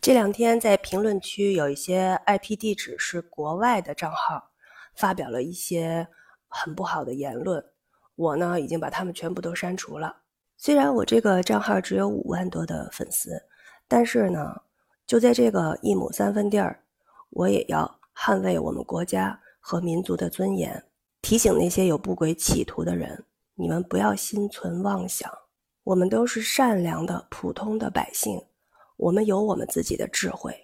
[0.00, 4.50] 这两天在评论区有一些 IP 地址是国外的账号，
[4.94, 6.08] 发表了一些
[6.48, 7.62] 很不好的言论。
[8.16, 10.16] 我呢已经把他们全部都删除了。
[10.56, 13.30] 虽然我这个账号只有五万多的粉丝，
[13.86, 14.62] 但是呢，
[15.06, 16.82] 就在这个一亩三分地儿，
[17.28, 20.82] 我也要捍卫我们国家和民族的尊严，
[21.20, 23.22] 提醒那些有不轨企图的人，
[23.54, 25.30] 你们不要心存妄想。
[25.84, 28.42] 我们都是善良的普通的百姓。
[29.00, 30.54] 我们有我们自己的智慧，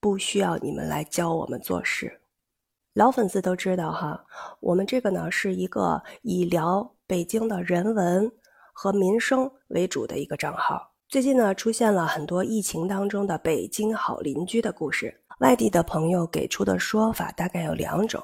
[0.00, 2.20] 不需要你们来教我们做事。
[2.92, 4.22] 老粉丝都知道哈，
[4.60, 8.30] 我们这个呢是一个以聊北京的人文
[8.74, 10.92] 和民生为主的一个账号。
[11.08, 18.22] 最近呢出现了很多疫情当中的北京好邻居的故事，外地的朋友给出的说法大概有两种。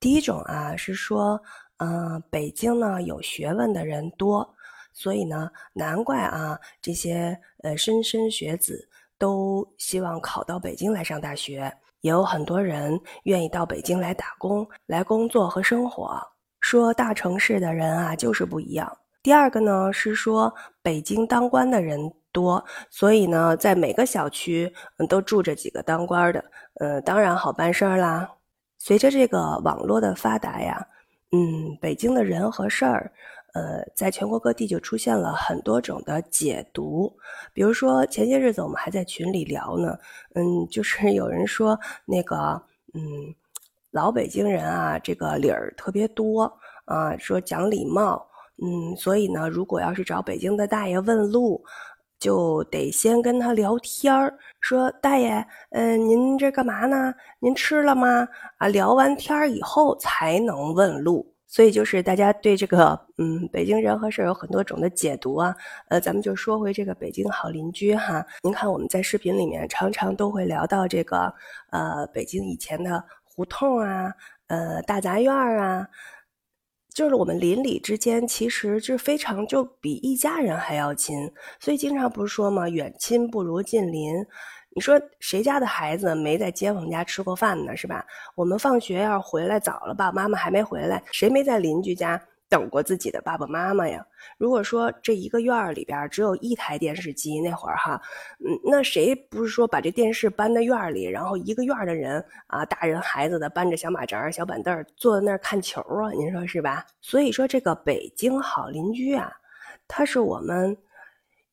[0.00, 1.38] 第一种啊是说，
[1.76, 4.48] 嗯，北京呢有学问的人多。
[4.94, 11.70] 所以呢，难怪啊，这些呃莘莘学子都希望考到北京来上大学，
[12.00, 16.18] 也有很多人愿意到北京来打工、来工作和生活。
[16.60, 18.96] 说大城市的人啊，就是不一样。
[19.20, 21.98] 第二个呢，是说北京当官的人
[22.30, 24.72] 多，所以呢，在每个小区
[25.08, 28.30] 都住着几个当官的，呃，当然好办事儿啦。
[28.78, 30.86] 随着这个网络的发达呀，
[31.32, 33.10] 嗯，北京的人和事儿。
[33.54, 37.10] 呃，在全国各地就出现了很多种的解读，
[37.52, 39.96] 比如说前些日子我们还在群里聊呢，
[40.34, 42.60] 嗯，就是有人说那个，
[42.94, 43.00] 嗯，
[43.92, 46.52] 老北京人啊，这个理儿特别多
[46.84, 48.26] 啊，说讲礼貌，
[48.60, 51.64] 嗯，所以呢，如果要是找北京的大爷问路，
[52.18, 57.14] 就得先跟他聊天儿，说大爷，嗯，您这干嘛呢？
[57.38, 58.26] 您吃了吗？
[58.58, 61.33] 啊，聊完天儿以后才能问路。
[61.54, 65.54] 所以就是大家对这个嗯北京人和事儿有很多种的解读啊，
[65.88, 68.26] 呃，咱们就说回这个北京好邻居哈。
[68.42, 71.32] 您看我们在视频里面常常都会聊到这个
[71.70, 74.12] 呃北京以前的胡同啊，
[74.48, 75.86] 呃大杂院啊，
[76.92, 84.26] 就是我们邻里之间其实就非常就比一家人还要亲，所以经常不是说嘛，远亲不如近邻。
[84.74, 87.76] 你说谁家的孩子没在街坊家吃过饭呢？
[87.76, 88.04] 是吧？
[88.34, 94.04] 我们放学要回来早了，爸爸妈妈还没回来，谁没在邻居家等过自己的爸爸妈妈呀？
[94.36, 98.00] 如果说这一个院儿里边只有一台电视机，那会儿哈，
[98.44, 106.10] 嗯，那谁不是说把这电视搬到院儿里，然后一个院儿的人啊，大人孩子的搬着小马扎、小板凳坐在那儿看球啊？
[106.10, 106.84] 您说是吧？
[107.00, 109.30] 所以说这个北京好邻居啊，
[109.86, 110.76] 它是我们。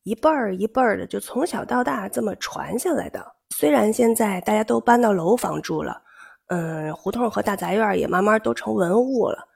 [0.04, 3.24] 一辈儿一辈儿的，就从小到大这么传下来的。
[3.50, 6.02] 虽然现在大家都搬到楼房住了，
[6.48, 9.46] 嗯，胡同和大杂院也慢慢都成文物了，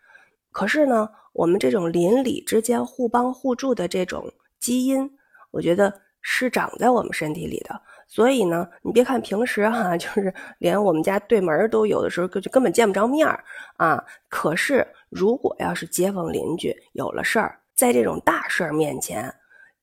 [0.52, 4.30] 可是呢，我们这种邻里之间互帮互助的这种
[4.60, 5.10] 基因，
[5.50, 7.80] 我觉得是长在我们身体里的。
[8.08, 13.42] 所以呢，你别看平时哈，就是连我们家对门都有的时候就根本见不着面儿
[13.78, 14.00] 啊。
[14.28, 19.34] 可是如果要是街坊邻居有了事儿，在这种大事儿面前，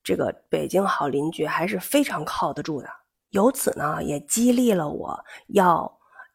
[0.04, 2.90] 这个北京好邻居还是非常靠得住的，
[3.30, 5.90] 由此呢也激励了我要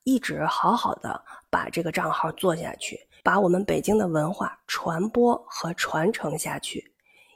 [0.04, 6.92] 一直好好的把这个账号做下去，把我们北京的文化传播和传承下去。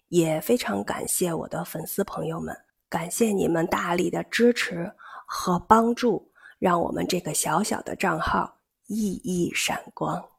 [0.09, 2.55] 也非常感谢我的粉丝朋友们，
[2.89, 4.93] 感谢你们大力的支持
[5.27, 10.32] 和帮助，让我们这个小小的账号熠熠闪光。